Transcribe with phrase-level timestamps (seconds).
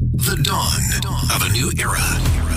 [0.00, 2.00] The dawn of a new era.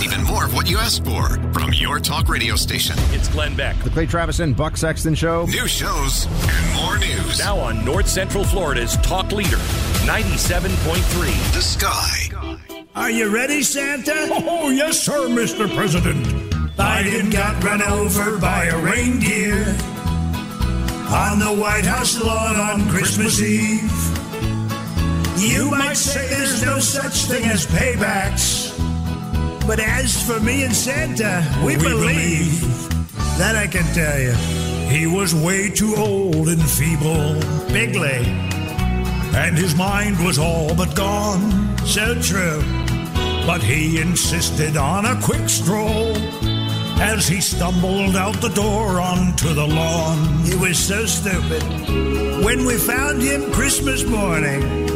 [0.04, 2.96] Even more of what you asked for from your talk radio station.
[3.12, 3.78] It's Glenn Beck.
[3.84, 5.46] The Clay Travis and Buck Sexton Show.
[5.46, 7.38] New shows and more news.
[7.40, 9.58] Now on North Central Florida's talk leader,
[10.08, 11.54] 97.3.
[11.54, 12.76] The Sky.
[12.96, 14.14] Are you ready, Santa?
[14.32, 15.74] Oh, yes, sir, Mr.
[15.76, 16.26] President.
[16.76, 19.64] Biden got run over by a reindeer
[21.10, 24.27] on the White House lawn on Christmas Eve.
[25.38, 28.74] You might say there's no such thing as paybacks.
[29.68, 32.62] But as for me and Santa, we, We believe.
[33.38, 34.34] That I can tell you.
[34.90, 37.36] He was way too old and feeble,
[37.72, 38.26] Bigly.
[39.36, 41.78] and his mind was all but gone.
[41.86, 42.62] So true.
[43.46, 46.16] But he insisted on a quick stroll
[47.00, 50.44] as he stumbled out the door onto the lawn.
[50.44, 51.62] He was so stupid.
[52.44, 54.87] When we found him Christmas morning,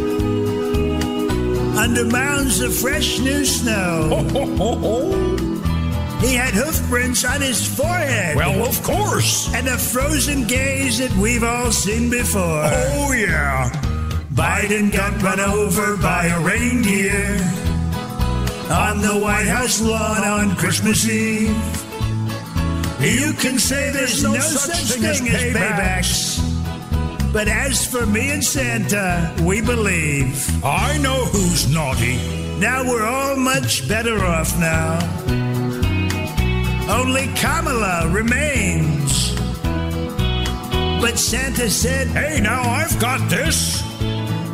[1.77, 6.18] under mounds of fresh new snow, Ho, ho, ho.
[6.19, 8.35] he had hoof prints on his forehead.
[8.35, 9.53] Well, of course.
[9.53, 12.63] and a frozen gaze that we've all seen before.
[12.66, 13.69] Oh, yeah.
[14.34, 17.35] Biden got run over by a reindeer
[18.72, 21.50] on the White House lawn on Christmas Eve.
[23.01, 26.40] You can say there's no such thing as paybacks.
[27.34, 30.64] But as for me and Santa, we believe.
[30.66, 32.18] I know who's naughty.
[32.59, 35.00] Now we're all much better off now.
[36.90, 39.31] Only Kamala remains.
[41.02, 43.81] But Santa said, Hey, now I've got this.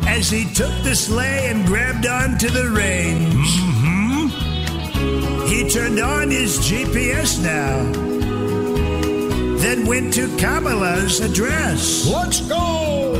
[0.06, 3.48] as he took the sleigh and grabbed onto the reins.
[3.58, 5.46] Mm-hmm.
[5.46, 8.17] He turned on his GPS now.
[9.58, 12.06] Then went to Kamala's address.
[12.10, 13.12] Let's go.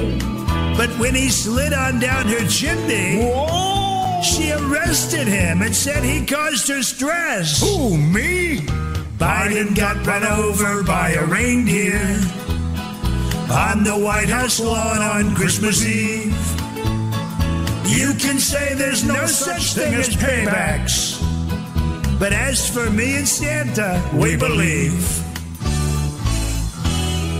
[0.76, 4.22] But when he slid on down her chimney, Whoa.
[4.22, 7.60] she arrested him and said he caused her stress.
[7.60, 8.60] Who, me?
[9.18, 11.98] Biden got run over by a reindeer
[13.50, 16.36] on the White House lawn on Christmas Eve.
[17.88, 21.18] You can say there's no such thing as paybacks.
[22.20, 25.27] But as for me and Santa, we believe.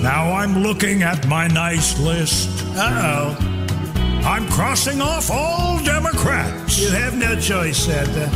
[0.03, 2.48] Now I'm looking at my nice list.
[2.76, 3.59] Uh oh.
[4.25, 6.81] I'm crossing off all Democrats.
[6.81, 8.31] You have no choice, Santa.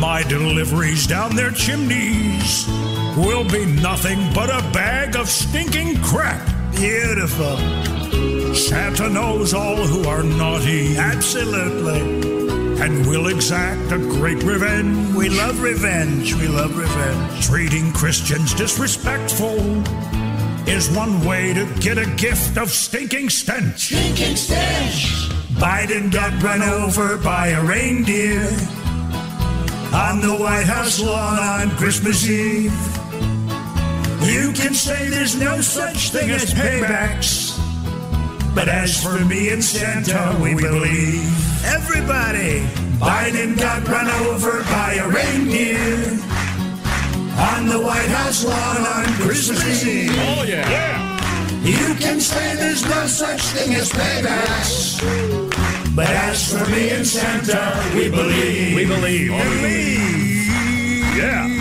[0.00, 2.66] My deliveries down their chimneys
[3.16, 6.44] will be nothing but a bag of stinking crap.
[6.74, 7.56] Beautiful.
[8.54, 12.00] Santa knows all who are naughty Absolutely.
[12.82, 15.14] and will exact a great revenge.
[15.14, 16.34] We love revenge.
[16.34, 17.46] We love revenge.
[17.46, 19.82] Treating Christians disrespectful
[20.66, 23.86] is one way to get a gift of stinking stench.
[23.86, 25.30] Stinking stench.
[25.56, 28.42] Biden got run over by a reindeer
[29.94, 32.72] on the White House lawn on Christmas Eve.
[34.22, 37.56] You can say there's no such thing as paybacks.
[38.54, 41.64] But as for me and Santa, we believe.
[41.64, 42.60] Everybody,
[42.98, 46.35] Biden got run over by a reindeer
[47.36, 50.10] on the White House lawn on Christmas Eve.
[50.12, 50.68] Oh, yeah.
[50.70, 51.16] yeah.
[51.62, 55.00] You can say there's no such thing as paybacks.
[55.94, 58.76] But as for me and Santa, we believe.
[58.76, 59.30] We believe.
[59.30, 61.16] We Believe.
[61.16, 61.55] Yeah.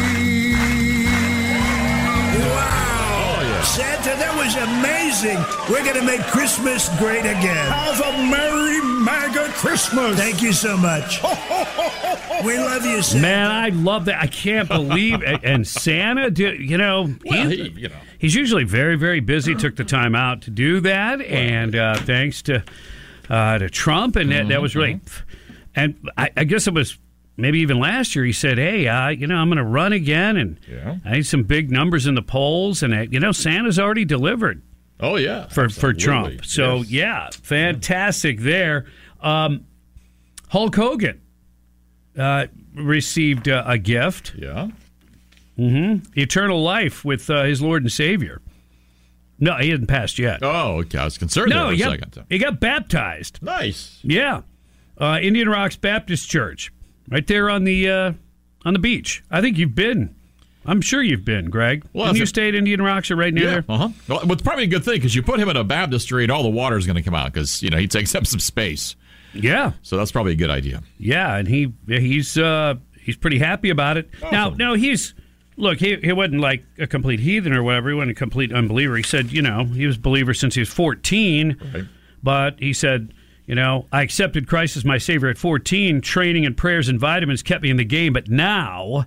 [4.46, 5.38] Was amazing.
[5.70, 7.72] We're going to make Christmas great again.
[7.72, 10.18] Have a Merry MAGA Christmas.
[10.18, 11.22] Thank you so much.
[12.46, 13.22] we love you, Santa.
[13.22, 14.22] Man, I love that.
[14.22, 15.42] I can't believe it.
[15.44, 17.96] And Santa, do, you know, Well, he- he- you know.
[18.20, 19.56] he's usually very, very busy.
[19.56, 22.64] Took the time out to do that, and uh, thanks to
[23.30, 25.00] uh, to Trump, and that, that was really.
[25.76, 26.98] And I, I guess it was
[27.38, 28.26] maybe even last year.
[28.26, 30.98] He said, "Hey, uh, you know, I'm going to run again, and Yeah.
[31.06, 34.62] I need some big numbers in the polls." And you know, Santa's already delivered
[35.00, 35.94] Oh yeah, for for.
[35.94, 36.46] Trump.
[36.46, 36.90] So Yes.
[36.90, 38.86] yeah, fantastic there.
[39.22, 39.66] Um,
[40.50, 41.22] Hulk Hogan
[42.18, 44.70] uh, received uh, a gift, yeah.
[45.58, 45.98] Hmm.
[46.16, 48.42] eternal life with uh, his Lord and Savior.
[49.40, 50.40] No, he hadn't passed yet.
[50.42, 50.98] Oh, okay.
[50.98, 53.40] I was concerned no, he a got, he got baptized.
[53.42, 54.00] Nice.
[54.04, 54.42] Yeah,
[54.98, 56.72] uh, Indian Rocks Baptist Church,
[57.10, 58.12] right there on the uh,
[58.66, 59.24] on the beach.
[59.32, 60.16] I think you've been.
[60.68, 61.86] I'm sure you've been, Greg.
[61.94, 63.52] Well, you stayed Indian Rocks or right near Yeah.
[63.52, 63.66] there?
[63.70, 63.90] Uh huh.
[64.08, 66.42] Well, it's probably a good thing because you put him in a baptistry and all
[66.42, 68.96] the water is going to come out because you know he takes up some space.
[69.34, 70.82] Yeah, So that's probably a good idea.
[70.98, 74.10] yeah, and he he's uh, he's pretty happy about it.
[74.32, 75.14] Now, no, he's
[75.58, 77.90] look, he he wasn't like a complete heathen or whatever.
[77.90, 78.96] He wasn't a complete unbeliever.
[78.96, 81.58] He said, you know, he was a believer since he was 14.
[81.74, 81.84] Right.
[82.24, 83.14] But he said,
[83.46, 86.02] you know, I accepted Christ as my Savior at 14.
[86.02, 88.14] Training and prayers and vitamins kept me in the game.
[88.14, 89.06] But now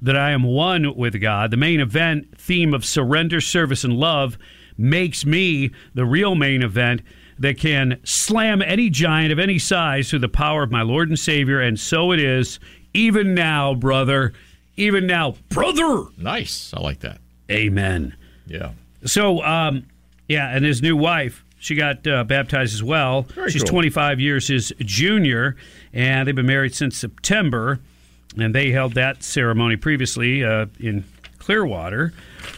[0.00, 4.38] that I am one with God, the main event theme of surrender, service, and love
[4.76, 7.02] makes me the real main event
[7.38, 11.18] that can slam any giant of any size through the power of my Lord and
[11.18, 11.60] Savior.
[11.60, 12.60] And so it is,
[12.94, 14.32] even now, brother.
[14.76, 16.04] Even now, brother.
[16.16, 16.72] Nice.
[16.74, 17.18] I like that.
[17.50, 18.14] Amen.
[18.46, 18.72] Yeah.
[19.04, 19.86] So, um,
[20.28, 23.22] yeah, and his new wife, she got uh, baptized as well.
[23.22, 23.70] Very She's cool.
[23.70, 25.54] 25 years his junior,
[25.92, 27.78] and they've been married since September.
[28.36, 31.04] And they held that ceremony previously uh, in
[31.38, 32.12] Clearwater.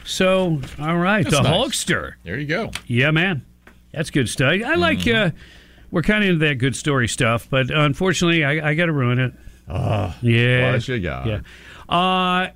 [0.04, 1.52] So, all right, That's the nice.
[1.52, 2.14] Hulkster.
[2.22, 2.70] There you go.
[2.86, 3.44] Yeah, man.
[3.92, 4.52] That's good stuff.
[4.64, 5.36] I like, Mm-hmm.
[5.36, 5.40] uh,
[5.90, 9.18] we're kind of into that good story stuff, but unfortunately, I, I got to ruin
[9.18, 9.32] it.
[9.68, 10.72] Oh, yeah.
[10.72, 11.26] What you got?
[11.26, 11.40] Yeah.
[11.88, 12.48] Uh,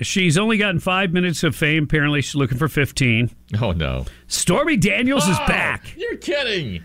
[0.00, 1.84] she's only gotten five minutes of fame.
[1.84, 3.30] Apparently, she's looking for 15.
[3.60, 4.06] Oh no.
[4.26, 5.94] Stormy Daniels is Oh, back.
[5.96, 6.82] You're kidding.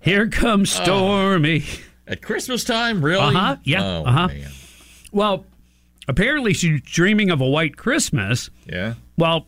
[0.00, 1.64] Here comes Stormy.
[2.06, 3.34] At Christmas time, really?
[3.36, 4.28] Uh-huh, yeah, Oh, uh-huh.
[5.12, 5.44] Well,
[6.08, 8.50] apparently she's dreaming of a white Christmas.
[8.66, 8.94] Yeah.
[9.16, 9.46] Well,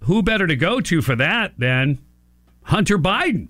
[0.00, 1.98] who better to go to for that than
[2.62, 3.48] Hunter Biden?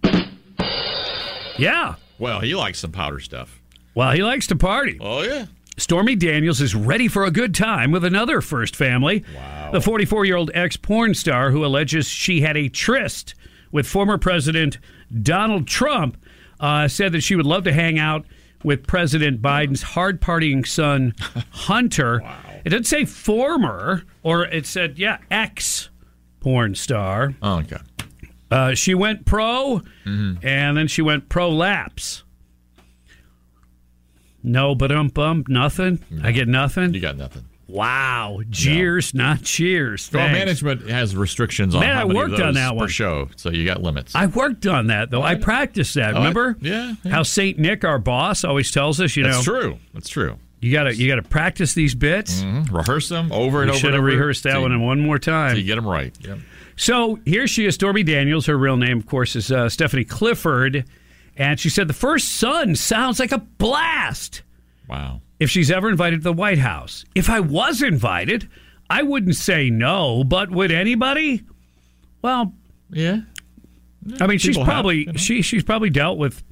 [1.58, 1.96] Yeah.
[2.18, 3.60] Well, he likes some powder stuff.
[3.94, 4.98] Well, he likes to party.
[5.00, 5.46] Oh yeah.
[5.76, 9.24] Stormy Daniels is ready for a good time with another first family.
[9.34, 9.70] Wow.
[9.72, 13.34] The 44 year old ex porn star who alleges she had a tryst
[13.72, 14.78] with former President
[15.22, 16.16] Donald Trump
[16.60, 18.24] uh, said that she would love to hang out
[18.62, 21.12] with President Biden's hard partying son,
[21.50, 22.20] Hunter.
[22.22, 22.36] wow.
[22.64, 25.90] It didn't say former, or it said, yeah, ex
[26.40, 27.34] porn star.
[27.42, 27.76] Oh, okay.
[28.50, 32.23] Uh, she went pro, and then she went prolapse.
[34.44, 35.98] No, but um bump, nothing.
[36.22, 36.94] I get nothing.
[36.94, 37.44] You got nothing.
[37.66, 40.08] Wow, jeers, not cheers.
[40.12, 40.38] Well, Thanks.
[40.38, 42.88] management has restrictions on Man, how I many worked of on that per one.
[42.88, 44.14] show, so you got limits.
[44.14, 45.22] I worked on that though.
[45.22, 46.12] I practiced that.
[46.14, 46.56] Oh, Remember?
[46.60, 47.10] yeah, yeah.
[47.10, 49.78] How Saint Nick, our boss, always tells us, you know That's know, true.
[49.94, 50.36] That's true.
[50.60, 52.42] you gotta you gotta practice these bits.
[52.42, 52.70] Mhm.
[52.70, 53.80] Rehearse them over and We over.
[53.80, 55.56] should have rehearsed that one you- one more time.
[55.56, 56.14] you get them right.
[56.20, 56.38] Yep.
[56.76, 58.46] So here she is, Stormy Daniels.
[58.46, 60.84] Her real name, of course, is uh, Stephanie Clifford.
[61.36, 64.42] And she said the first son sounds like a blast
[64.88, 65.20] Wow.
[65.40, 67.04] if she's ever invited to the White House.
[67.14, 68.48] If I was invited,
[68.88, 71.42] I wouldn't say no, but would anybody?
[72.22, 72.54] Well,
[72.90, 73.20] Yeah.
[74.20, 75.12] I mean, she's People have, probably you know.
[75.14, 76.44] she she's probably dealt with,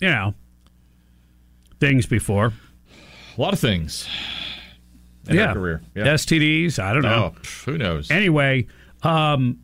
[0.00, 0.34] you know,
[1.80, 2.52] things before.
[3.36, 4.06] A lot of things.
[5.28, 5.82] In yeah, her career.
[5.96, 6.04] Yeah.
[6.08, 6.78] STDs.
[6.78, 7.34] I don't know.
[7.34, 8.10] Oh, who knows?
[8.10, 8.66] Anyway,
[9.02, 9.60] um,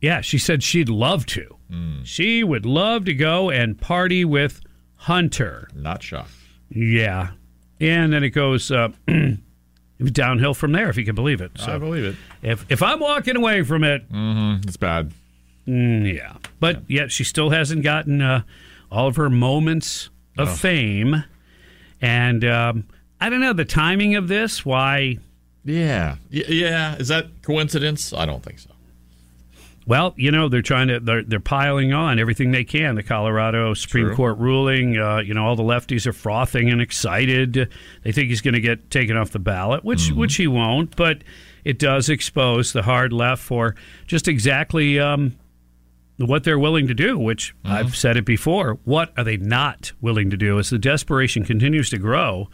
[0.00, 1.54] yeah, she said she'd love to.
[1.72, 2.02] Hmm.
[2.04, 4.60] She would love to go and party with
[4.96, 5.68] Hunter.
[5.74, 6.30] Not shocked.
[6.68, 7.30] Yeah,
[7.80, 8.88] and then it goes uh,
[10.04, 11.52] downhill from there, if you can believe it.
[11.66, 12.16] I believe it.
[12.42, 15.12] if if I'm walking away from it, It's bad.
[15.66, 16.34] mm, yeah.
[16.60, 18.42] But yet she still hasn't gotten uh,
[18.90, 20.52] all of her moments of Oh.
[20.54, 21.24] fame,
[22.00, 22.84] and um,
[23.20, 24.64] I don't know the timing of this.
[24.64, 25.18] Why?
[25.64, 26.16] Yeah.
[26.30, 26.96] Yeah.
[26.96, 28.12] Is that coincidence?
[28.12, 28.70] I don't think so.
[29.86, 32.94] Well, you know they're trying to they're, they're piling on everything they can.
[32.94, 34.16] The Colorado Supreme True.
[34.16, 34.96] Court ruling.
[34.96, 37.68] Uh, you know all the lefties are frothing and excited.
[38.04, 40.18] They think he's going to get taken off the ballot, which Mm-hmm.
[40.20, 40.94] which he won't.
[40.94, 41.24] But
[41.64, 43.74] it does expose the hard left for
[44.06, 45.36] just exactly um,
[46.16, 47.18] what they're willing to do.
[47.18, 47.72] Which Mm-hmm.
[47.74, 48.78] I've said it before.
[48.84, 50.60] What are they not willing to do?
[50.60, 52.48] As the desperation continues to grow,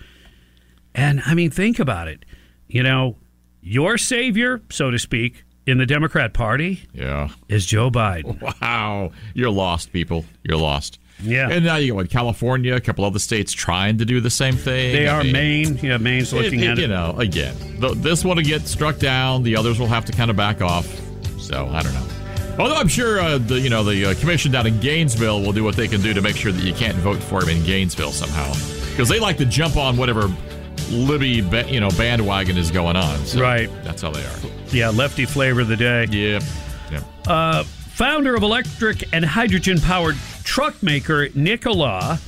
[0.94, 2.24] and I mean, think about it.
[2.68, 3.16] You know,
[3.60, 7.28] your savior, so to speak, in the Democrat Party Yeah.
[7.48, 8.40] is Joe Biden.
[8.60, 9.12] Wow.
[9.34, 10.24] You're lost, people.
[10.42, 10.98] You're lost.
[11.20, 11.48] Yeah.
[11.50, 14.54] And now you got what, California, a couple other states trying to do the same
[14.54, 14.92] thing.
[14.94, 15.76] They I are mean, Maine.
[15.82, 16.82] Yeah, Maine's looking it- at it.
[16.82, 19.42] You know, again, th- this one will get struck down.
[19.42, 20.86] The others will have to kind of back off.
[21.40, 22.06] So I don't know.
[22.58, 25.62] Although I'm sure uh, the you know the uh, commission down in Gainesville will do
[25.64, 28.10] what they can do to make sure that you can't vote for him in Gainesville
[28.12, 28.52] somehow,
[28.90, 30.28] because they like to jump on whatever
[30.90, 33.18] Libby you know bandwagon is going on.
[33.26, 33.70] So Right.
[33.84, 34.36] That's how they are.
[34.70, 36.06] Yeah, lefty flavor of the day.
[36.10, 36.40] Yeah.
[36.90, 37.02] Yeah.
[37.26, 42.18] Uh, founder of electric and hydrogen powered truck maker Nikola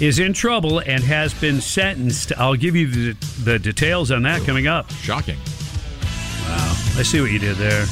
[0.00, 2.32] is in trouble and has been sentenced.
[2.38, 4.90] I'll give you the, the details on that coming up.
[4.92, 5.36] Shocking.
[5.36, 6.76] Wow.
[6.96, 7.84] I see what you did there.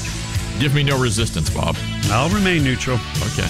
[0.58, 1.76] Give me no resistance, Bob.
[2.04, 2.98] I'll remain neutral.
[3.32, 3.48] Okay.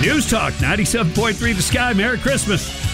[0.00, 1.92] News Talk 97.3 The Sky.
[1.92, 2.93] Merry Christmas.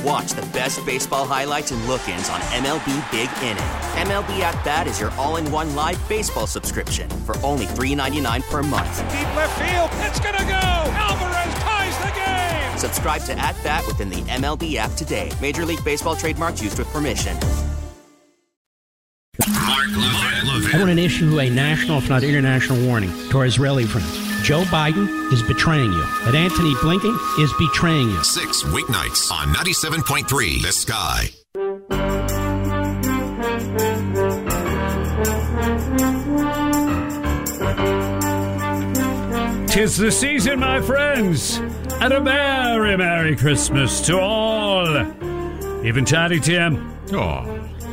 [0.00, 3.62] And watch the best baseball highlights and look ins on MLB Big Inning.
[4.08, 8.62] MLB At Bat is your all in one live baseball subscription for only $3.99 per
[8.62, 8.98] month.
[9.10, 9.90] Deep left field.
[10.06, 10.52] It's going to go.
[10.52, 12.78] Alvarez ties the game.
[12.78, 15.30] Subscribe to At Bat within the MLB app today.
[15.40, 17.36] Major League Baseball trademarks used with permission.
[19.48, 20.74] Mark Levin.
[20.74, 24.29] I want to issue a national, if not international, warning to our Israeli friends.
[24.42, 28.24] Joe Biden is betraying you, and Antony Blinken is betraying you.
[28.24, 31.28] Six weeknights on 97.3 The Sky.
[39.66, 41.58] Tis the season, my friends,
[42.00, 44.88] and a merry, merry Christmas to all.
[45.84, 46.98] Even Tiny Tim.
[47.12, 47.44] Oh.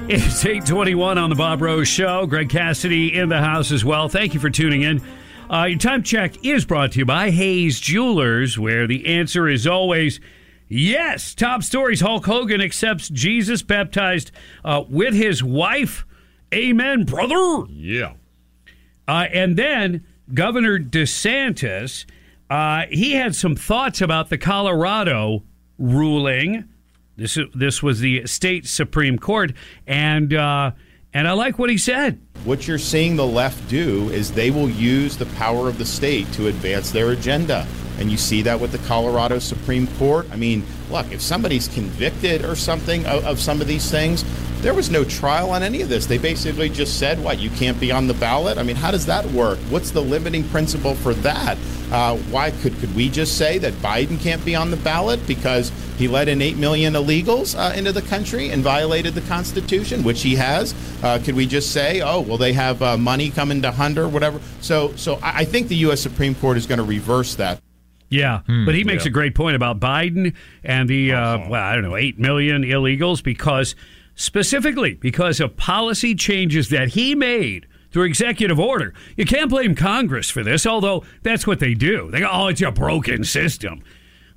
[0.10, 2.25] It's 821 on the Bob Rose Show.
[2.25, 4.08] Greg Cassidy in the house as well.
[4.08, 5.01] Thank you for tuning in.
[5.50, 9.66] Uh, your time check is brought to you by Hayes Jewelers, where the answer is
[9.66, 10.20] always
[10.68, 11.34] yes.
[11.34, 14.32] Top stories Hulk Hogan accepts Jesus baptized
[14.66, 16.06] uh, with his wife.
[16.54, 17.63] Amen, brother.
[17.70, 18.16] Yeah.
[19.08, 22.06] Uh, and then Governor DeSantis,
[22.50, 25.44] uh, he had some thoughts about the Colorado
[25.80, 26.66] ruling.
[27.16, 29.54] This this was the state supreme court,
[29.88, 30.72] and uh,
[31.13, 32.22] and I like what he said.
[32.44, 36.32] What you're seeing the left do is they will use the power of the state
[36.34, 37.67] to advance their agenda.
[38.00, 40.27] And you see that with the Colorado Supreme Court.
[40.32, 44.24] I mean, look, if somebody's convicted or something of, of some of these things,
[44.62, 46.08] there was no trial on any of this.
[46.08, 48.58] They basically just said, what, you can't be on the ballot?
[48.58, 49.60] I mean, how does that work?
[49.70, 51.58] What's the limiting principle for that?
[51.91, 55.72] Uh, why could, could we just say that Biden can't be on the ballot because
[55.98, 60.22] he let in 8 million illegals uh, into the country and violated the Constitution, which
[60.22, 60.74] he has?
[61.03, 64.39] Uh, could we just say, oh, well, they have uh, money coming to Hunter, whatever?
[64.62, 66.01] So, so I I think the U.S.
[66.01, 67.62] Supreme Court is going to reverse that.
[68.10, 69.10] Yeah, but he makes yeah.
[69.10, 73.22] a great point about Biden and the uh, well, I don't know, eight million illegals
[73.22, 73.75] because
[74.15, 78.93] specifically because of policy changes that he made through executive order.
[79.15, 82.10] You can't blame Congress for this, although that's what they do.
[82.12, 83.81] They go, "Oh, it's a broken system."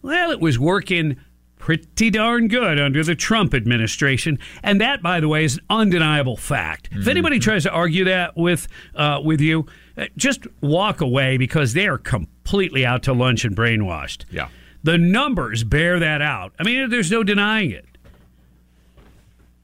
[0.03, 1.17] Well, it was working
[1.61, 6.37] pretty darn good under the Trump administration, and that, by the way, is an undeniable
[6.37, 6.89] fact.
[6.91, 11.75] If anybody tries to argue that with uh, with you, uh, just walk away because
[11.75, 14.25] they are completely out to lunch and brainwashed.
[14.31, 14.49] Yeah.
[14.83, 16.53] The numbers bear that out.
[16.59, 17.85] I mean, there's no denying it.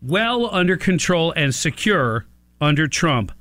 [0.03, 2.27] Well under control and secure
[2.61, 3.33] under Trump.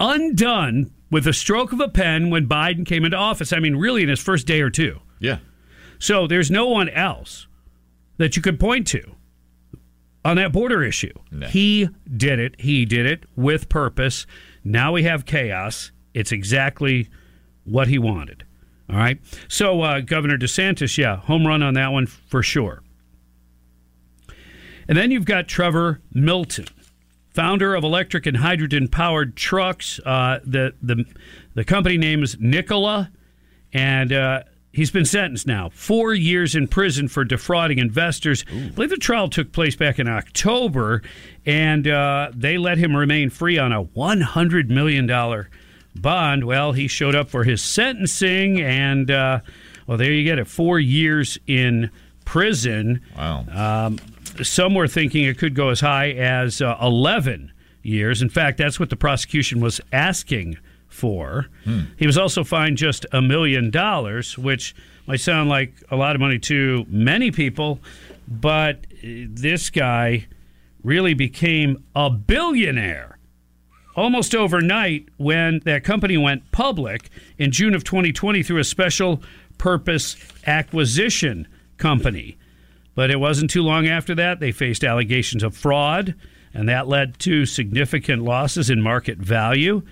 [0.00, 3.52] Undone with a stroke of a pen when Biden came into office.
[3.52, 5.00] I mean, really in his first day or two.
[5.20, 5.38] Yeah.
[5.98, 7.46] So there's no one else
[8.22, 9.02] that you could point to
[10.24, 11.12] on that border issue.
[11.48, 12.60] He did it.
[12.60, 14.26] He did it with purpose.
[14.64, 15.90] Now we have chaos.
[16.14, 17.08] It's exactly
[17.64, 18.44] what he wanted.
[18.88, 19.18] All right.
[19.48, 22.82] So uh, Governor DeSantis, yeah, home run on that one for sure.
[24.88, 26.66] And then you've got Trevor Milton,
[27.30, 29.98] founder of electric and hydrogen powered trucks.
[30.04, 31.04] Uh, the the
[31.54, 33.10] the company name is Nikola,
[33.72, 38.44] and uh, he's been sentenced now four years in prison for defrauding investors.
[38.50, 41.02] I believe the trial took place back in October,
[41.46, 45.06] and uh, they let him remain free on a $100 million
[45.94, 46.44] bond.
[46.44, 49.40] Well, he showed up for his sentencing, and uh,
[49.86, 51.90] well, there you get it four years in
[52.24, 53.02] prison.
[53.16, 53.44] Wow.
[53.52, 53.98] Um,
[54.42, 57.52] some were thinking it could go as high as uh, 11
[57.82, 58.22] years.
[58.22, 60.56] In fact, that's what the prosecution was asking
[60.92, 61.46] for.
[61.64, 61.80] Hmm.
[61.96, 64.74] He was also fined just a million dollars, which
[65.06, 67.80] might sound like a lot of money to many people,
[68.28, 70.26] but uh, this guy
[70.82, 73.18] really became a billionaire
[73.94, 79.22] almost overnight when that company went public in June of 2020 through a special
[79.58, 81.46] purpose acquisition
[81.76, 82.36] company.
[82.94, 86.14] But it wasn't too long after that they faced allegations of fraud,
[86.54, 89.82] and that led to significant losses in market value.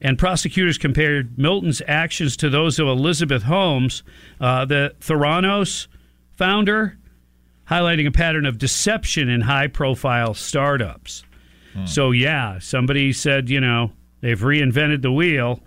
[0.00, 4.02] And prosecutors compared Milton's actions to those of Elizabeth Holmes,
[4.40, 5.88] uh, the Theranos
[6.32, 6.98] founder,
[7.68, 11.24] highlighting a pattern of deception in high profile startups.
[11.84, 13.92] So, yeah, somebody said, you know,
[14.22, 15.60] they've reinvented the wheel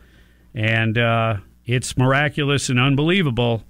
[0.54, 3.64] and uh, it's miraculous and unbelievable.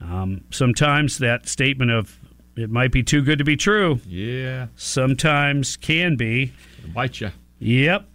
[0.00, 2.18] Um, sometimes that statement of
[2.56, 4.00] it might be too good to be true.
[4.06, 4.66] Yeah.
[4.74, 6.52] Sometimes can be.
[6.92, 7.30] Bite you.
[7.60, 8.08] Yep.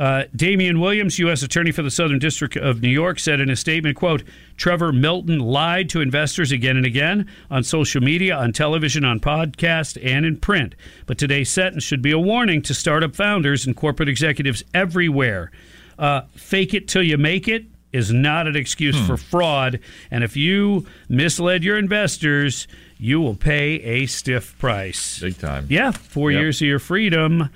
[0.00, 1.42] Uh, Damian Williams, U.S.
[1.42, 4.22] Attorney for the Southern District of New York, said in a statement, quote,
[4.56, 9.98] Trevor Milton lied to investors again and again on social media, on television, on podcast,
[10.02, 10.74] and in print.
[11.04, 15.50] But today's sentence should be a warning to startup founders and corporate executives everywhere.
[15.98, 19.80] Uh, fake it till you make it is not an excuse for fraud.
[20.10, 22.66] And if you misled your investors,
[22.96, 25.18] you will pay a stiff price.
[25.18, 25.66] Big time.
[25.68, 26.40] Yeah, four Yep.
[26.40, 27.50] years of your freedom.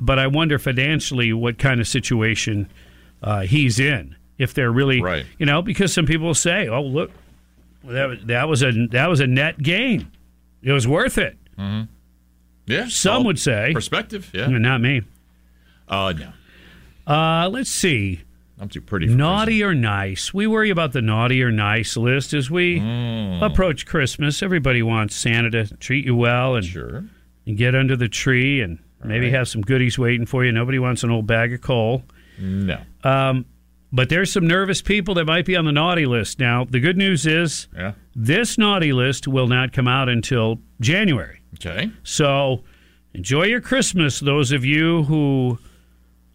[0.00, 2.68] But I wonder financially what kind of situation
[3.22, 4.16] uh, he's in.
[4.38, 5.24] If they're really, Right.
[5.38, 7.12] you know, because some people say, "Oh, look,
[7.84, 10.08] that was- that was a that was a net gain.
[10.62, 11.82] It was worth it." Mm-hmm.
[12.66, 12.88] Yeah.
[12.88, 14.30] Some would say perspective.
[14.34, 14.48] Yeah.
[14.48, 15.02] not me.
[15.88, 16.32] Uh, no.
[17.06, 18.22] Uh, let's see.
[18.58, 19.08] I'm too pretty.
[19.08, 20.32] For Naughty or nice?
[20.32, 23.42] We worry about the naughty or nice list as we Mm.
[23.42, 24.42] approach Christmas.
[24.42, 27.04] Everybody wants Santa to treat you well and, sure.
[27.46, 29.34] and get under the tree and maybe right.
[29.34, 30.52] have some goodies waiting for you.
[30.52, 32.04] Nobody wants an old bag of coal.
[32.38, 32.80] No.
[33.02, 33.46] Um,
[33.92, 36.40] but there's some nervous people that might be on the naughty list.
[36.40, 37.92] Now, the good news is Yeah.
[38.16, 41.40] this naughty list will not come out until January.
[41.54, 41.90] Okay.
[42.02, 42.64] So
[43.14, 45.58] enjoy your Christmas, those of you who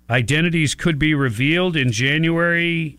[0.10, 2.98] identities could be revealed in January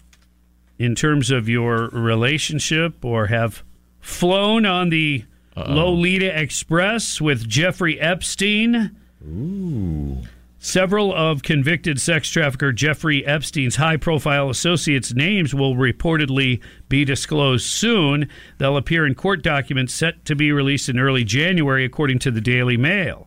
[0.79, 3.63] in terms of your relationship or have
[4.01, 5.25] flown on the
[5.57, 8.97] Lolita Express with Jeffrey Epstein.
[9.27, 10.19] Ooh.
[10.63, 17.65] Several of convicted sex trafficker Jeffrey Epstein's high profile associates' names will reportedly be disclosed
[17.65, 18.29] soon.
[18.59, 22.43] They'll appear in court documents set to be released in early January, according to the
[22.43, 23.27] Daily Mail.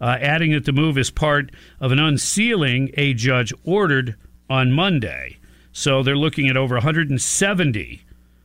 [0.00, 4.16] Uh, adding that the move is part of an unsealing a judge ordered
[4.50, 5.38] on Monday.
[5.72, 8.02] So they're looking at over 170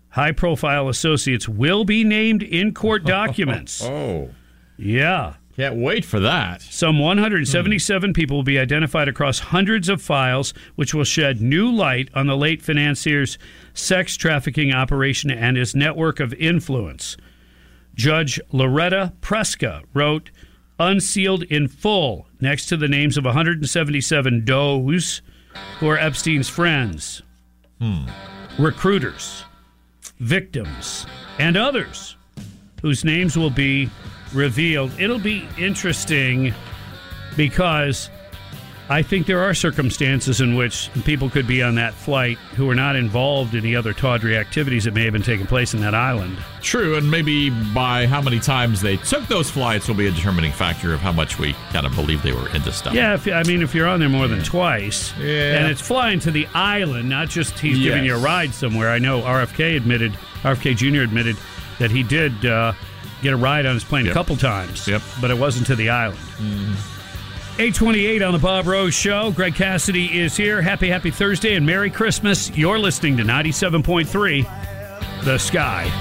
[0.09, 3.83] high profile associates will be named in court documents.
[3.89, 4.29] Oh.
[4.77, 5.33] Yeah.
[5.59, 6.61] Can't wait for that.
[6.61, 12.07] Some 177 people will be identified across hundreds of files, which will shed new light
[12.13, 13.37] on the late financier's
[13.73, 17.17] sex trafficking operation and his network of influence.
[17.93, 20.31] Judge Loretta Preska wrote,
[20.79, 25.21] unsealed in full, next to the names of 177 does
[25.81, 27.21] who are Epstein's friends,
[27.81, 28.05] hmm.
[28.57, 29.43] recruiters,
[30.19, 31.05] victims,
[31.37, 32.15] and others
[32.81, 33.89] whose names will be
[34.33, 34.91] revealed.
[34.99, 36.53] It'll be interesting
[37.35, 38.09] because
[38.91, 42.75] I think there are circumstances in which people could be on that flight who are
[42.75, 45.93] not involved in the other tawdry activities that may have been taking place in that
[45.93, 46.39] island.
[46.61, 50.51] True, and maybe by how many times they took those flights will be a determining
[50.51, 52.95] factor of how much we kind of believe they were into stuff.
[52.95, 55.59] Yeah, if, I mean, if you're on there more than twice, Yeah.
[55.59, 58.89] and it's flying to the island, not just he's giving you a ride somewhere.
[58.89, 61.01] I know RFK admitted, RFK Jr.
[61.03, 61.37] admitted
[61.77, 62.73] that he did uh,
[63.21, 64.87] get a ride on his plane a couple times.
[64.87, 65.01] Yep.
[65.21, 66.19] But it wasn't to the island.
[66.37, 66.95] Mm-hmm.
[67.61, 69.31] 828 on the Bob Rose Show.
[69.31, 70.61] Greg Cassidy is here.
[70.61, 72.49] Happy, happy Thursday and Merry Christmas.
[72.55, 75.91] You're listening to 97.3 The Sky.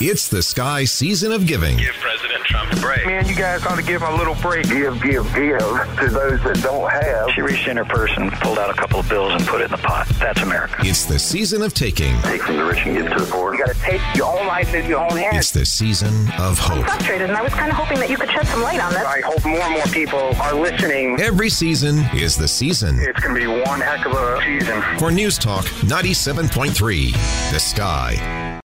[0.00, 1.76] It's the Sky season of giving.
[1.76, 2.05] Give President
[2.46, 3.06] Trump a break.
[3.06, 4.68] Man, you guys ought to give a little break.
[4.68, 7.30] Give, give, give to those that don't have.
[7.30, 9.64] She reached in her purse and pulled out a couple of bills and put it
[9.64, 10.06] in the pot.
[10.20, 10.76] That's America.
[10.80, 12.20] It's the season of taking.
[12.22, 13.54] Take from the rich and give to the poor.
[13.54, 15.36] You got to take your own life into your own hands.
[15.36, 16.84] It's the season of hope.
[16.84, 19.02] frustrated, and I was kind of hoping that you could shed some light on this.
[19.02, 21.20] I hope more and more people are listening.
[21.20, 22.98] Every season is the season.
[23.00, 24.82] It's going to be one heck of a season.
[24.98, 27.12] For News Talk 97.3,
[27.52, 28.62] The Sky.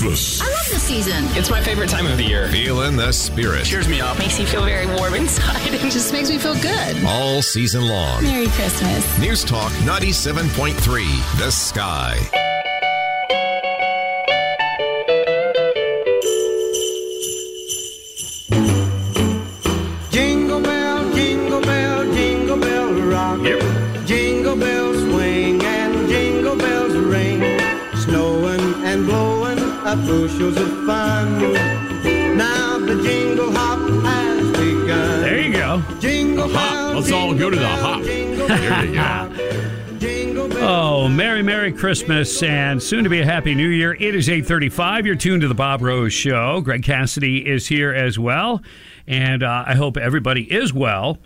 [0.00, 0.40] Merry Christmas.
[0.40, 1.24] I love this season.
[1.36, 2.50] It's my favorite time of the year.
[2.50, 3.64] Feeling the spirit.
[3.64, 4.18] Cheers me up.
[4.18, 7.04] Makes you feel very warm inside and just makes me feel good.
[7.04, 8.22] All season long.
[8.22, 9.18] Merry Christmas.
[9.18, 12.55] News Talk 97.3, The Sky.
[30.06, 31.52] Bushels of fun.
[32.36, 35.22] Now the jingle hop has begun.
[35.22, 35.82] There you go.
[35.98, 36.94] Jingle Hop.
[36.94, 38.02] Let's all go to the hop.
[38.46, 39.46] There you go.
[40.58, 43.94] Oh, Merry Merry Christmas and soon to be a Happy New Year.
[43.94, 45.04] It is 8:35.
[45.04, 46.60] You're tuned to the Bob Rose Show.
[46.60, 48.62] Greg Cassidy is here as well,
[49.06, 51.18] and uh, I hope everybody is well.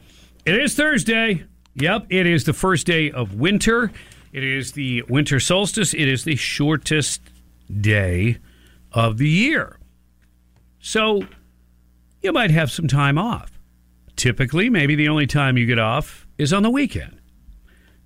[0.46, 1.44] It is Thursday.
[1.74, 3.92] Yep, it is the first day of winter.
[4.32, 5.92] It is the winter solstice.
[5.92, 7.20] It is the shortest
[7.80, 8.38] day
[8.92, 9.78] of the year.
[10.80, 11.22] So
[12.22, 13.58] you might have some time off.
[14.16, 17.18] Typically, maybe the only time you get off is on the weekend.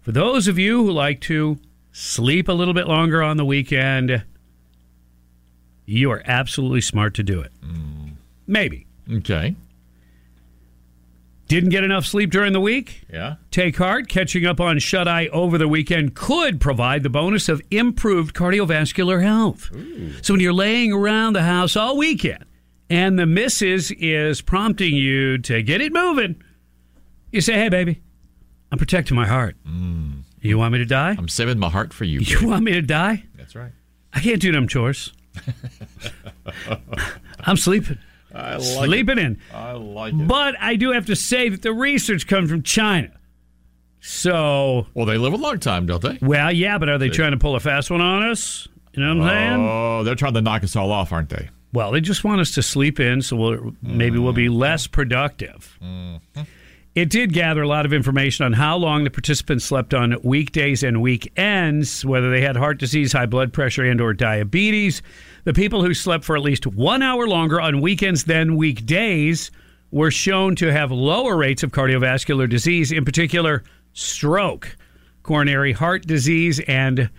[0.03, 1.59] For those of you who like to
[1.92, 4.25] sleep a little bit longer on the weekend,
[5.87, 7.53] you are absolutely smart to do it.
[7.62, 8.12] Mm.
[8.47, 8.87] Maybe.
[9.11, 9.57] Okay.
[11.46, 13.04] Didn't get enough sleep during the week?
[13.12, 13.37] Yeah.
[13.50, 14.09] Take heart.
[14.09, 19.22] Catching up on shut eye over the weekend could provide the bonus of improved cardiovascular
[19.22, 19.70] health.
[20.24, 22.44] So when you're laying around the house all weekend
[22.88, 26.42] and the missus is prompting you to get it moving,
[27.30, 28.00] you say, hey, baby,
[28.72, 29.57] I'm protecting my heart.
[29.66, 30.22] Mm.
[30.40, 31.14] You want me to die?
[31.16, 32.20] I'm saving my heart for you.
[32.20, 33.24] You want me to die?
[33.35, 33.72] That's right.
[34.12, 35.12] I can't do them chores.
[37.40, 37.98] I'm sleeping.
[38.35, 39.40] I like sleeping in.
[39.53, 40.27] I like it.
[40.27, 43.12] But I do have to say that the research comes from China.
[44.01, 44.87] So.
[44.94, 46.18] Well, they live a long time, don't they?
[46.20, 48.68] Well, yeah, but are they They- trying to pull a fast one on us?
[48.92, 49.68] You know what I'm oh, saying?
[49.68, 51.49] Oh, they're trying to knock us all off, aren't they?
[51.73, 54.57] Well, they just want us to sleep in, so we'll, maybe we'll be mm.
[54.57, 55.77] less productive.
[55.83, 56.42] Mm-hmm.
[56.94, 60.85] It did gather a lot of information on how long the participants slept on weekdays
[60.85, 65.03] and weekends, whether they had heart disease, high blood pressure, and/or diabetes.
[65.44, 69.50] The people who slept for at least one hour longer on weekends than weekdays
[69.90, 74.76] were shown to have lower rates of cardiovascular disease, in particular stroke,
[75.22, 77.11] coronary heart disease, and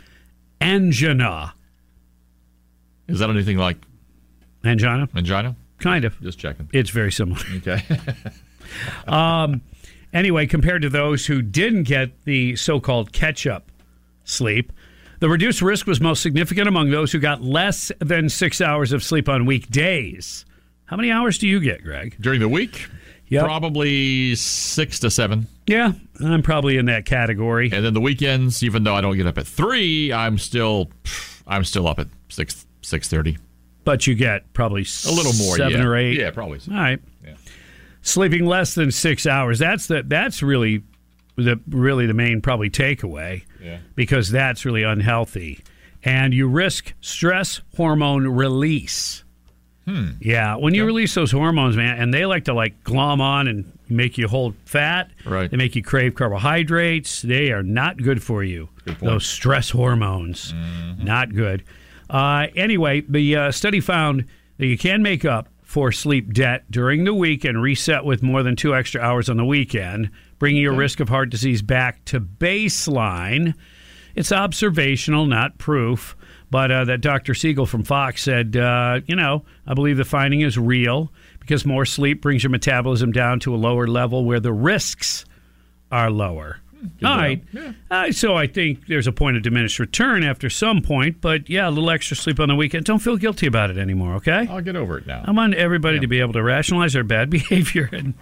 [0.59, 1.53] angina.
[3.07, 3.77] Is that anything like
[4.63, 5.07] angina?
[5.15, 5.55] Angina?
[5.79, 6.19] Kind of.
[6.21, 6.69] Just checking.
[6.73, 7.39] It's very similar.
[7.57, 7.83] Okay.
[9.07, 9.61] um,
[10.13, 13.71] anyway, compared to those who didn't get the so called catch up
[14.23, 14.71] sleep,
[15.19, 19.03] the reduced risk was most significant among those who got less than six hours of
[19.03, 20.45] sleep on weekdays.
[20.85, 22.15] How many hours do you get, Greg?
[22.19, 22.87] During the week?
[23.31, 25.47] Probably six to seven.
[25.67, 27.71] Yeah, I'm probably in that category.
[27.73, 30.91] And then the weekends, even though I don't get up at three, I'm still
[31.47, 33.37] I'm still up at six six thirty.
[33.83, 35.85] But you get probably A little more, seven yeah.
[35.85, 36.19] or eight.
[36.19, 36.59] Yeah, probably.
[36.69, 36.99] All right.
[38.01, 39.57] Sleeping less than six hours.
[39.57, 40.83] That's the that's really
[41.35, 43.43] the really the main probably takeaway.
[43.61, 43.79] Yeah.
[43.95, 45.63] Because that's really unhealthy.
[46.03, 49.23] And you risk stress hormone release.
[49.85, 50.11] Hmm.
[50.19, 53.71] Yeah, when you release those hormones, man, and they like to like glom on and
[53.87, 55.11] make you hold fat.
[55.25, 55.49] Right.
[55.49, 57.21] They make you crave carbohydrates.
[57.21, 58.69] They are not good for you.
[58.85, 58.97] Good.
[58.99, 60.53] Those stress hormones,
[60.97, 61.63] not good.
[62.09, 64.25] Uh, anyway, the uh, study found
[64.57, 68.41] that you can make up for sleep debt during the week and reset with more
[68.43, 72.19] than two extra hours on the weekend, bringing your risk of heart disease back to
[72.19, 73.53] baseline.
[74.15, 76.15] It's observational, not proof.
[76.51, 77.33] But uh, that Dr.
[77.33, 81.85] Siegel from Fox said, uh, you know, I believe the finding is real because more
[81.85, 85.25] sleep brings your metabolism down to a lower level where the risks
[85.91, 86.61] are lower.
[86.99, 87.43] Good All right.
[87.89, 91.67] Uh, so I think there's a point of diminished return after some point, but yeah,
[91.67, 92.85] a little extra sleep on the weekend.
[92.85, 94.47] Don't feel guilty about it anymore, okay?
[94.49, 95.23] I'll get over it now.
[95.25, 97.89] I want everybody to be able to rationalize their bad behavior.
[97.91, 98.13] And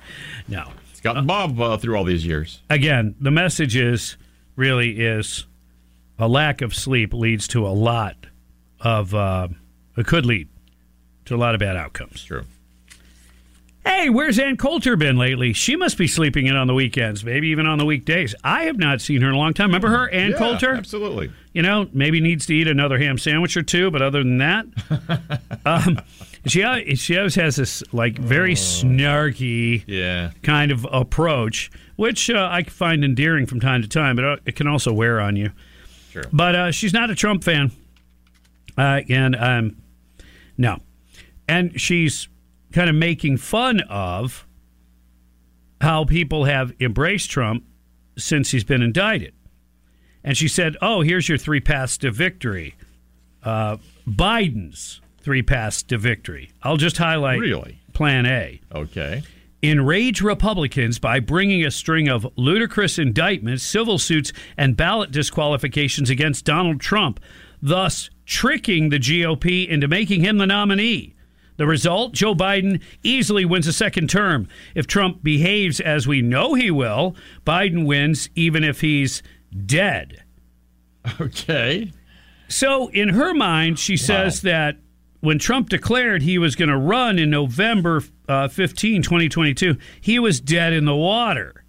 [0.47, 0.69] no,
[1.03, 2.61] gotten Bob uh, through all these years.
[2.69, 4.17] again, the message is
[4.55, 5.45] really is
[6.17, 8.15] a lack of sleep leads to a lot
[8.79, 9.47] of uh,
[9.97, 10.47] it could lead
[11.25, 12.23] to a lot of bad outcomes.
[12.23, 12.45] True.
[13.85, 15.51] Hey, where's Ann Coulter been lately?
[15.51, 18.33] She must be sleeping in on the weekends, maybe even on the weekdays.
[18.41, 19.67] I have not seen her in a long time.
[19.67, 20.73] Remember her, Ann Yeah, Coulter?
[20.73, 21.31] Absolutely.
[21.53, 24.65] You know, maybe needs to eat another ham sandwich or two, but other than that,
[25.65, 25.99] um,
[26.45, 30.31] she al- she always has this like very snarky Yeah.
[30.41, 34.55] kind of approach, which uh, I find endearing from time to time, but uh, it
[34.55, 35.51] can also wear on you.
[36.11, 36.23] Sure.
[36.31, 37.71] But uh, she's not a Trump fan,
[38.77, 39.77] uh, and um,
[40.57, 40.79] no,
[41.47, 42.27] and she's
[42.71, 44.45] kind of making fun of
[45.81, 47.63] how people have embraced Trump
[48.17, 49.33] since he's been indicted.
[50.23, 52.75] And she said, "Oh, here's your three paths to victory.
[53.43, 53.77] Uh,
[54.07, 56.51] Biden's three paths to victory.
[56.61, 57.79] I'll just highlight Really?
[57.93, 58.61] Plan A.
[58.73, 59.23] Okay.
[59.61, 66.43] Enrage Republicans by bringing a string of ludicrous indictments, civil suits, and ballot disqualifications against
[66.43, 67.21] Donald Trump,
[67.61, 71.15] thus tricking the GOP into making him the nominee.
[71.55, 74.47] The result Joe Biden easily wins a second term.
[74.75, 79.23] If Trump behaves as we know he will, Biden wins even if he's
[79.65, 80.23] dead.
[81.19, 81.91] Okay.
[82.47, 84.77] So, in her mind, she says that
[85.23, 90.41] when Trump declared he was going to run in November uh, 15, 2022, he was
[90.41, 91.63] dead in the water.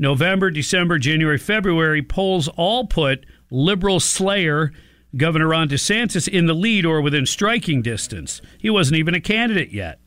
[0.00, 4.72] November, December, January, February, polls all put liberal slayer
[5.16, 8.42] Governor Ron DeSantis in the lead or within striking distance.
[8.58, 10.00] He wasn't even a candidate yet.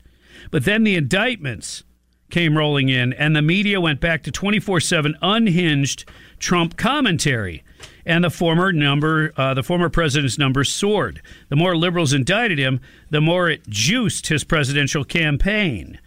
[0.50, 1.84] But then the indictments
[2.28, 6.04] came rolling in, and the media went back to 24 7 unhinged
[6.38, 7.64] Trump commentary.
[8.04, 11.20] And the former number, uh, the former president's numbers soared.
[11.48, 15.98] The more liberals indicted him, the more it juiced his presidential campaign.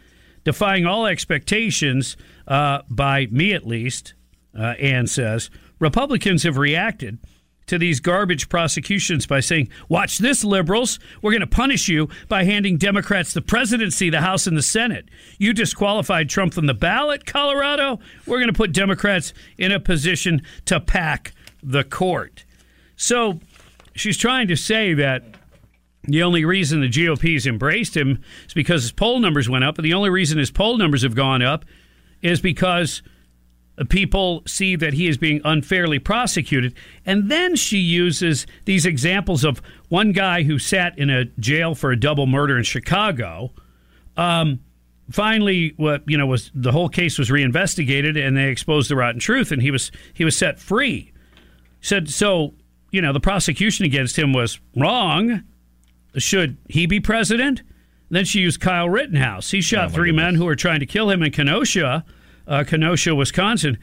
[0.44, 4.14] Defying all expectations, uh, by me at least,
[4.58, 7.18] uh, Ann says, Republicans have reacted
[7.68, 11.00] to these garbage prosecutions by saying, Watch this, liberals.
[11.22, 15.06] We're going to punish you by handing Democrats the presidency, the House, and the Senate.
[15.38, 18.00] You disqualified Trump from the ballot, Colorado.
[18.26, 22.46] We're going to put Democrats in a position to pack the court.
[22.96, 23.40] So
[23.96, 25.24] she's trying to say that
[26.04, 29.86] the only reason the GOP's embraced him is because his poll numbers went up, and
[29.86, 31.66] the only reason his poll numbers have gone up
[32.22, 33.02] is because
[33.90, 36.76] people see that he is being unfairly prosecuted.
[37.06, 41.92] And then she uses these examples of one guy who sat in a jail for
[41.92, 43.52] a double murder in Chicago.
[44.16, 44.60] Um,
[45.10, 49.20] finally, what you know was the whole case was reinvestigated, and they exposed the rotten
[49.20, 51.13] truth, and he was he was set free.
[51.84, 52.56] Said so.
[52.92, 55.44] You know the prosecution against him was wrong.
[56.18, 57.62] Should he be president?
[58.10, 59.50] Then she used Kyle Rittenhouse.
[59.52, 62.06] He shot three men who were trying to kill him in Kenosha,
[62.48, 63.80] uh, Kenosha, Wisconsin.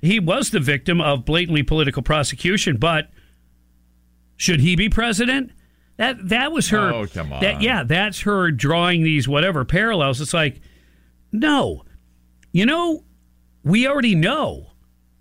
[0.00, 3.10] He was the victim of blatantly political prosecution, but
[4.38, 5.50] should he be president?
[5.98, 6.90] That that was her.
[6.92, 7.60] Oh, come That on.
[7.60, 10.20] yeah, that's her drawing these whatever parallels.
[10.22, 10.60] It's like,
[11.32, 11.84] no,
[12.52, 13.04] you know,
[13.62, 14.70] we already know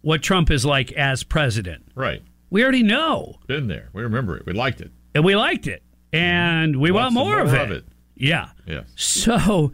[0.03, 1.87] what Trump is like as president.
[1.95, 2.21] Right.
[2.51, 3.89] We already know, Been there.
[3.93, 4.45] We remember it.
[4.45, 4.91] We liked it.
[5.15, 7.63] and we liked it, and we want Want some more, of, more it.
[7.63, 7.85] of it.
[8.15, 8.49] Yeah.
[8.67, 8.85] Yes.
[8.95, 9.73] So,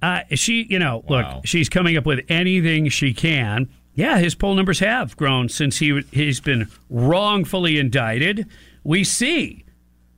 [0.00, 3.68] uh, she, you know, look, she's coming up with anything she can.
[3.94, 8.46] Yeah, his poll numbers have grown since he he's been wrongfully indicted.
[8.84, 9.64] We see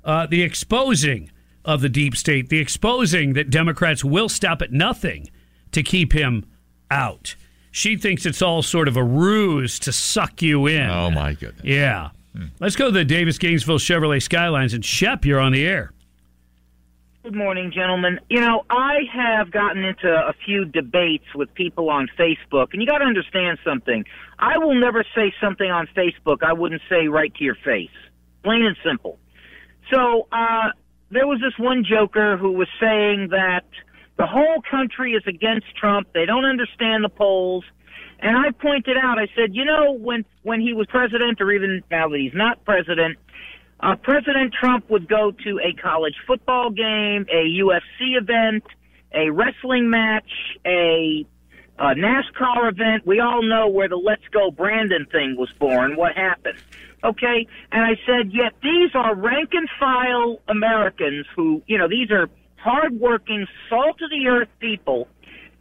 [0.05, 1.31] uh, the exposing
[1.65, 5.29] of the deep state, the exposing that Democrats will stop at nothing
[5.73, 6.45] to keep him
[6.91, 7.35] out.
[7.75, 10.89] She thinks it's all sort of a ruse to suck you in.
[10.89, 11.65] Oh, my goodness.
[11.65, 12.11] Yeah.
[12.61, 15.93] Let's go to the Davis Gainesville Chevrolet Skylines and Shep, you're on the air.
[17.25, 18.21] Good morning, gentlemen.
[18.31, 22.87] You know, I have gotten into a few debates with people on Facebook, and you
[22.87, 24.05] got to understand something.
[24.39, 27.91] I will never say something on Facebook I wouldn't say right to your face.
[28.45, 29.19] Plain and simple.
[29.93, 30.71] So, uh,
[31.11, 33.65] there was this one joker who was saying that
[34.17, 36.09] the whole country is against Trump.
[36.15, 37.65] They don't understand the polls.
[38.21, 41.83] And I pointed out, I said, you know, when, when he was president, or even
[41.91, 43.19] now that he's not president,
[43.81, 48.65] uh, President Trump would go to a college football game, a UFC event,
[49.13, 50.31] a wrestling match,
[50.65, 51.27] a,
[51.79, 53.07] a NASCAR event.
[53.07, 56.59] We all know where the Let's Go Brandon thing was born, what happened.
[57.03, 57.47] Okay?
[57.73, 62.31] And I said, yet these are rank and file Americans who, you know, these are
[62.65, 65.07] hardworking, salt of the earth people.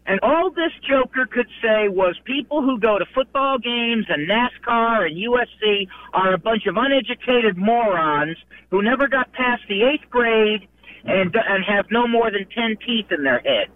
[0.05, 5.07] And all this Joker could say was people who go to football games and NASCAR
[5.07, 8.37] and UFC are a bunch of uneducated morons
[8.71, 10.67] who never got past the eighth grade
[11.05, 13.67] and and have no more than ten teeth in their head.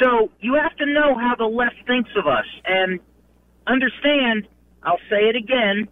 [0.00, 2.98] So you have to know how the left thinks of us and
[3.66, 4.48] understand.
[4.82, 5.88] I'll say it again.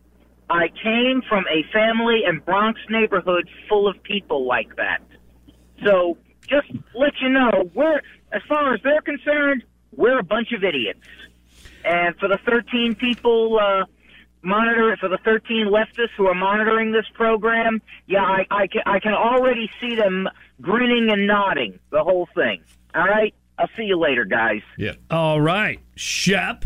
[0.50, 5.00] I came from a family and Bronx neighborhood full of people like that.
[5.84, 6.18] So
[6.52, 8.00] just let you know, we're
[8.32, 9.64] as far as they're concerned,
[9.96, 11.00] we're a bunch of idiots.
[11.84, 13.84] And for the 13 people uh,
[14.42, 17.80] monitor for the 13 leftists who are monitoring this program.
[18.06, 20.28] Yeah, I, I can I can already see them
[20.60, 22.62] grinning and nodding the whole thing.
[22.94, 24.60] All right, I'll see you later, guys.
[24.76, 24.92] Yeah.
[25.10, 26.64] All right, Shep.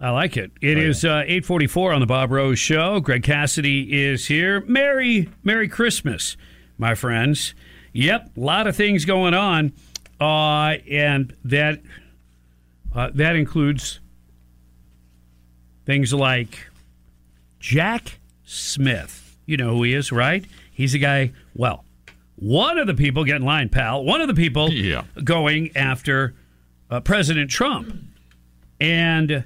[0.00, 0.50] I like it.
[0.60, 2.98] It Oh, is uh, eight forty four on the Bob Rose Show.
[3.00, 4.60] Greg Cassidy is here.
[4.62, 6.36] Merry Merry Christmas,
[6.78, 7.54] my friends.
[7.92, 9.72] Yep, a lot of things going on,
[10.20, 11.80] uh, and that
[12.94, 14.00] uh, that includes
[15.84, 16.66] things like
[17.60, 19.36] Jack Smith.
[19.46, 20.44] You know who he is, right?
[20.72, 21.32] He's a guy.
[21.54, 21.84] Well,
[22.36, 24.04] one of the people get in line, pal.
[24.04, 25.04] One of the people Yeah.
[25.22, 26.34] going after
[26.90, 27.94] uh, President Trump,
[28.80, 29.44] and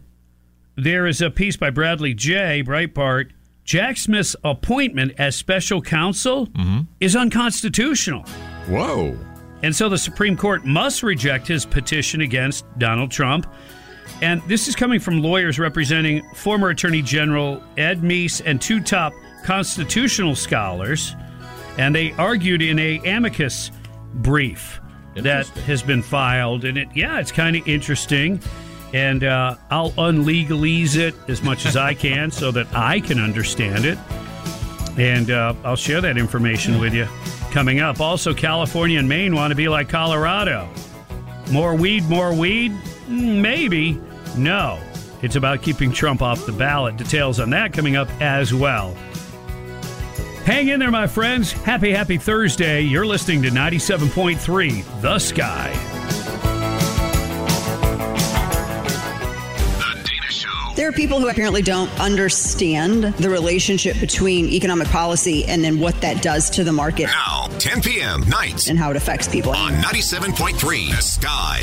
[0.76, 3.30] there is a piece by Bradley Jaye Breitbart.
[3.66, 6.82] Jack Smith's appointment as special counsel mm-hmm.
[7.00, 8.22] is unconstitutional.
[8.68, 9.18] Whoa.
[9.64, 13.52] And so the Supreme Court must reject his petition against Donald Trump.
[14.22, 19.12] And this is coming from lawyers representing former Attorney General Ed Meese and two top
[19.42, 21.16] constitutional scholars.
[21.76, 23.72] And they argued in a amicus
[24.14, 24.80] brief
[25.16, 26.64] that has been filed.
[26.64, 28.40] And it, yeah, it's kind of interesting.
[28.96, 33.84] And uh, I'll unlegalese it as much as I can so that I can understand
[33.84, 33.98] it.
[34.96, 37.06] And uh, I'll share that information with you
[37.50, 38.00] coming up.
[38.00, 40.66] Also, California and Maine want to be like Colorado.
[41.52, 42.72] More weed, more weed?
[43.06, 44.00] Mm, Maybe.
[44.34, 44.80] No.
[45.20, 46.96] It's about keeping Trump off the ballot.
[46.96, 48.94] Details on that coming up as well.
[50.46, 51.52] Hang in there, my friends.
[51.52, 52.80] Happy, happy Thursday.
[52.80, 56.25] You're listening to 97.3 The Sky.
[60.76, 65.98] There are people who apparently don't understand the relationship between economic policy and then what
[66.02, 67.04] that does to the market.
[67.06, 68.20] Now, 10 p.m.
[68.28, 69.52] nights and how it affects people.
[69.52, 71.62] on 97.3 The Sky.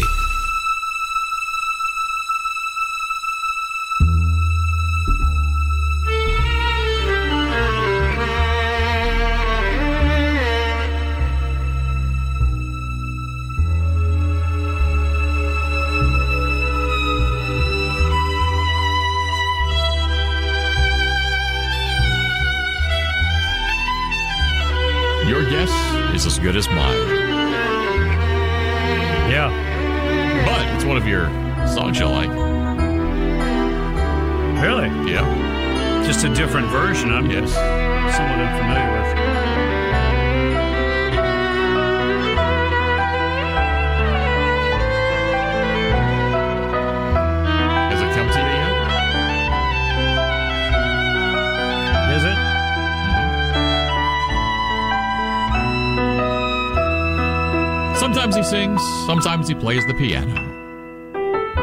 [58.44, 60.34] He sings, sometimes he plays the piano.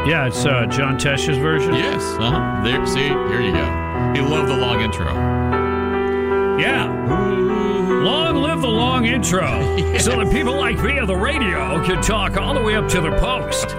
[0.07, 1.75] Yeah, it's uh, John Tesh's version.
[1.75, 2.01] Yes.
[2.01, 2.63] Uh-huh.
[2.63, 4.13] There, see, here you go.
[4.15, 5.13] You love the long intro.
[6.57, 6.87] Yeah.
[8.03, 9.69] Long live the long intro.
[10.01, 13.01] So that people like me on the radio can talk all the way up to
[13.01, 13.75] the post.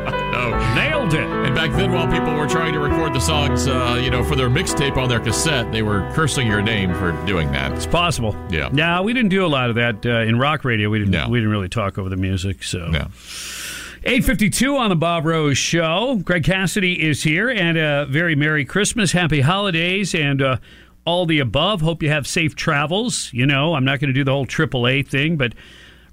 [0.51, 1.21] Nailed it.
[1.21, 4.37] And back then, while people were trying to record the songs, uh, you know, for
[4.37, 7.73] their mixtape on their cassette, they were cursing your name for doing that.
[7.73, 8.37] It's possible.
[8.51, 8.69] Yeah.
[8.73, 10.91] No, we didn't do a lot of that uh, in rock radio.
[10.91, 11.31] We didn't.
[11.31, 12.63] We didn't really talk over the music.
[12.65, 12.87] So.
[12.87, 13.09] No.
[14.05, 16.17] 852 on the Bob Rose Show.
[16.25, 20.57] Greg Cassidy is here, and a very Merry Christmas, Happy Holidays, and uh,
[21.05, 21.83] all the above.
[21.83, 23.31] Hope you have safe travels.
[23.33, 25.53] You know, I'm not going to do the whole AAA thing, but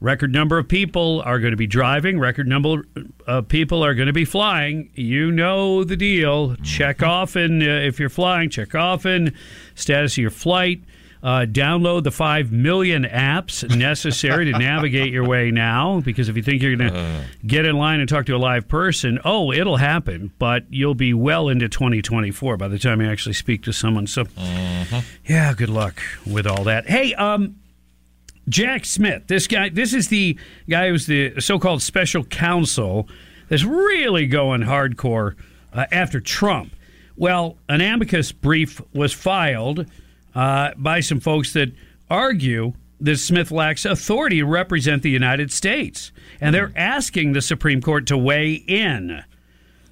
[0.01, 2.85] record number of people are going to be driving, record number
[3.27, 4.89] of people are going to be flying.
[4.93, 6.55] You know the deal.
[6.57, 9.35] Check often uh, if you're flying, check often,
[9.75, 10.81] status of your flight.
[11.21, 16.41] Uh, download the 5 million apps necessary to navigate your way now because if you
[16.41, 19.75] think you're going to get in line and talk to a live person, oh, it'll
[19.75, 24.07] happen, but you'll be well into 2024 by the time you actually speak to someone.
[24.07, 24.23] So,
[25.25, 26.87] yeah, good luck with all that.
[26.87, 27.57] Hey, um,
[28.49, 33.07] Jack Smith, this guy, this is the guy who's the so called special counsel
[33.47, 35.35] that's really going hardcore
[35.71, 36.73] uh, after Trump.
[37.15, 39.85] Well, an amicus brief was filed
[40.33, 41.71] uh, by some folks that
[42.09, 46.11] argue that Smith lacks authority to represent the United States.
[46.41, 49.23] And they're asking the Supreme Court to weigh in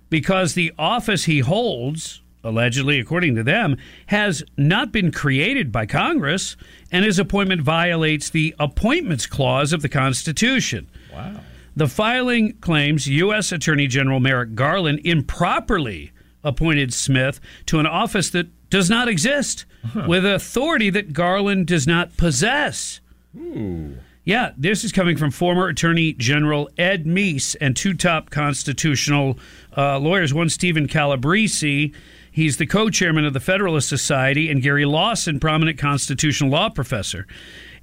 [0.10, 6.56] because the office he holds, allegedly, according to them, has not been created by Congress,
[6.92, 10.90] and his appointment violates the Appointments Clause of the Constitution.
[11.14, 11.42] Wow.
[11.76, 13.52] The filing claims U.S.
[13.52, 16.12] Attorney General Merrick Garland improperly
[16.44, 19.66] appointed Smith to an office that does not exist,
[20.08, 23.00] with authority that Garland does not possess.
[23.38, 23.98] Ooh.
[24.26, 29.40] Yeah, this is coming from former Attorney General Ed Meese and two top constitutional
[29.78, 30.34] uh, lawyers.
[30.34, 31.94] One, Steven Calabresi.
[32.38, 37.26] He's the co chairman of the Federalist Society, and Gary Lawson, prominent constitutional law professor.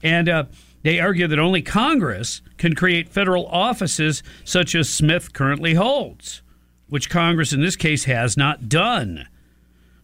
[0.01, 0.45] And uh,
[0.85, 6.41] they argue that only Congress can create federal offices such as Smith currently holds,
[6.89, 9.27] which Congress in this case has not done.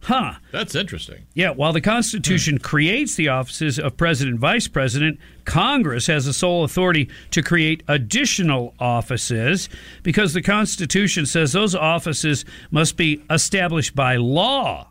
[0.02, 0.34] Huh.
[0.50, 1.26] That's interesting.
[1.34, 2.62] Yeah, while the Constitution hmm.
[2.62, 7.82] creates the offices of President and Vice President, Congress has the sole authority to create
[7.86, 9.68] additional offices
[10.02, 14.88] because the Constitution says those offices must be established by law.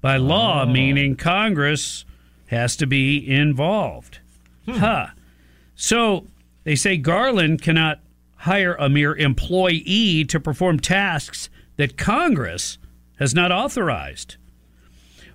[0.00, 0.66] By law, oh.
[0.66, 2.04] meaning Congress
[2.46, 4.18] has to be involved.
[4.66, 4.72] Hmm.
[4.72, 5.06] Huh.
[5.74, 6.26] So
[6.62, 8.00] they say Garland cannot
[8.36, 12.78] hire a mere employee to perform tasks that Congress
[13.18, 14.36] has not authorized.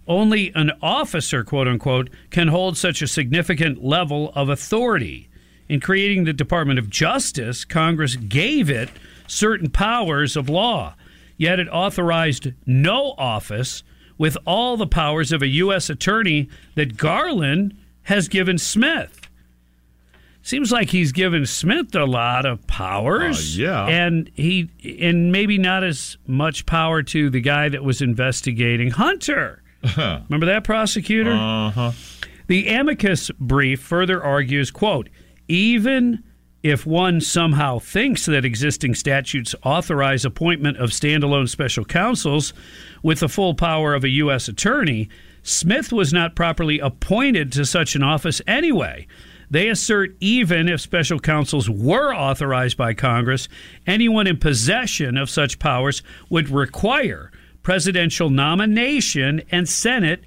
[0.07, 5.29] Only an officer, quote unquote, can hold such a significant level of authority.
[5.67, 8.89] In creating the Department of Justice, Congress gave it
[9.27, 10.95] certain powers of law,
[11.37, 13.83] yet it authorized no office
[14.17, 15.89] with all the powers of a U.S.
[15.89, 19.18] attorney that Garland has given Smith.
[20.41, 23.57] Seems like he's given Smith a lot of powers.
[23.57, 23.87] Uh, yeah.
[23.87, 24.69] And he
[25.01, 29.61] and maybe not as much power to the guy that was investigating Hunter.
[29.97, 31.31] Remember that prosecutor?
[31.31, 31.91] Uh-huh.
[32.47, 35.09] The amicus brief further argues, quote,
[35.47, 36.23] even
[36.63, 42.53] if one somehow thinks that existing statutes authorize appointment of standalone special counsels
[43.01, 44.47] with the full power of a U.S.
[44.47, 45.09] attorney,
[45.41, 49.07] Smith was not properly appointed to such an office anyway.
[49.49, 53.47] They assert even if special counsels were authorized by Congress,
[53.87, 57.31] anyone in possession of such powers would require
[57.63, 60.23] presidential nomination and Senate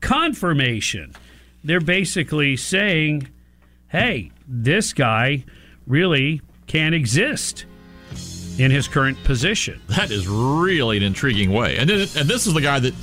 [0.00, 1.14] confirmation.
[1.62, 3.28] They're basically saying,
[3.88, 5.44] hey, this guy
[5.86, 7.66] really can't exist
[8.58, 9.80] in his current position.
[9.88, 11.76] That is really an intriguing way.
[11.76, 12.94] And and this is the guy that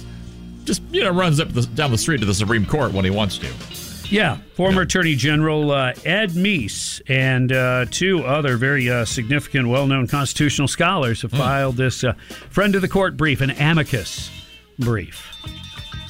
[0.64, 3.12] just you know runs up the, down the street to the Supreme Court when he
[3.12, 3.81] wants to.
[4.12, 9.88] Yeah, former Attorney General uh, Ed Meese and uh, two other very uh, significant, well
[9.88, 12.12] known constitutional scholars have filed this uh,
[12.50, 14.30] friend of the court brief, an amicus
[14.78, 15.34] brief.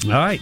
[0.06, 0.42] All right.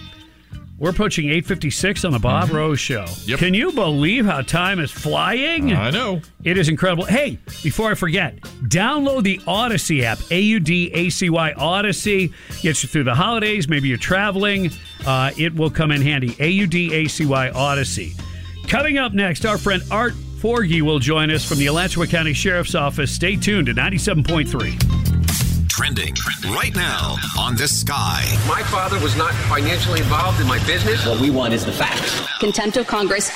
[0.80, 3.06] We're approaching 8:56 on the Bob Rose Show.
[3.36, 5.74] Can you believe how time is flying?
[5.74, 6.22] I know.
[6.46, 7.04] It is incredible.
[7.04, 10.20] Hey, before I forget, download the Audacy app.
[10.32, 13.68] A U D A C Y Audacy gets you through the holidays.
[13.68, 14.72] Maybe you're traveling.
[15.06, 16.34] Uh, it will come in handy.
[16.40, 18.18] A U D A C Y Audacy.
[18.70, 22.76] Coming up next, our friend Art Forgey will join us from the Alachua County Sheriff's
[22.76, 23.12] Office.
[23.12, 24.89] Stay tuned to 97.3.
[25.80, 26.14] Trending
[26.48, 28.26] right now on the sky.
[28.50, 31.06] My father was not financially involved in my business.
[31.06, 32.20] What we want is the facts.
[32.42, 33.32] Contempt of Congress.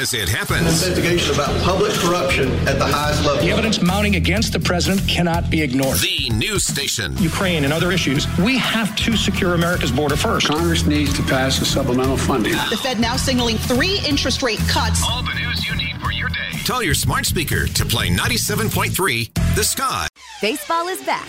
[0.00, 0.62] As it happens.
[0.62, 3.40] An investigation about public corruption at the highest level.
[3.40, 5.98] The evidence mounting against the president cannot be ignored.
[5.98, 7.16] The news station.
[7.18, 8.26] Ukraine and other issues.
[8.38, 10.48] We have to secure America's border first.
[10.48, 12.54] Congress needs to pass a supplemental funding.
[12.68, 15.04] The Fed now signaling three interest rate cuts.
[15.08, 16.50] All the news you need for your day.
[16.64, 20.08] Tell your smart speaker to play 97.3 The Sky.
[20.42, 21.28] Baseball is back,